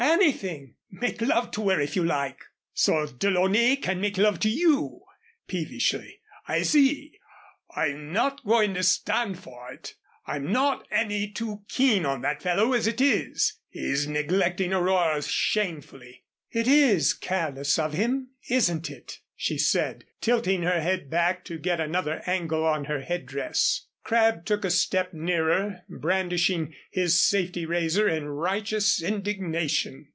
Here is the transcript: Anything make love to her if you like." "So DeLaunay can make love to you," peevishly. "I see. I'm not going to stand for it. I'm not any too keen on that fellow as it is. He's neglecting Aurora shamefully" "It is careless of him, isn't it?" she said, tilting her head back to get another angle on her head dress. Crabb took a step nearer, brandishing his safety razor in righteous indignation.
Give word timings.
Anything 0.03 0.75
make 0.89 1.21
love 1.21 1.51
to 1.51 1.69
her 1.69 1.79
if 1.79 1.95
you 1.95 2.03
like." 2.03 2.39
"So 2.73 3.05
DeLaunay 3.05 3.75
can 3.79 4.01
make 4.01 4.17
love 4.17 4.39
to 4.39 4.49
you," 4.49 5.01
peevishly. 5.47 6.21
"I 6.47 6.63
see. 6.63 7.19
I'm 7.75 8.11
not 8.11 8.43
going 8.43 8.73
to 8.73 8.81
stand 8.83 9.37
for 9.37 9.71
it. 9.71 9.93
I'm 10.25 10.51
not 10.51 10.87
any 10.89 11.29
too 11.31 11.65
keen 11.69 12.03
on 12.07 12.21
that 12.21 12.41
fellow 12.41 12.73
as 12.73 12.87
it 12.87 12.99
is. 12.99 13.59
He's 13.69 14.07
neglecting 14.07 14.73
Aurora 14.73 15.21
shamefully" 15.21 16.23
"It 16.51 16.67
is 16.67 17.13
careless 17.13 17.77
of 17.77 17.93
him, 17.93 18.29
isn't 18.49 18.89
it?" 18.89 19.19
she 19.35 19.59
said, 19.59 20.05
tilting 20.19 20.63
her 20.63 20.81
head 20.81 21.11
back 21.11 21.45
to 21.45 21.59
get 21.59 21.79
another 21.79 22.23
angle 22.25 22.65
on 22.65 22.85
her 22.85 23.01
head 23.01 23.27
dress. 23.27 23.85
Crabb 24.03 24.45
took 24.45 24.65
a 24.65 24.71
step 24.71 25.13
nearer, 25.13 25.81
brandishing 25.87 26.73
his 26.89 27.19
safety 27.19 27.67
razor 27.67 28.09
in 28.09 28.27
righteous 28.29 28.99
indignation. 28.99 30.07